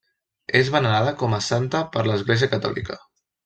[0.59, 3.03] És venerada com a santa per l'Església Catòlica.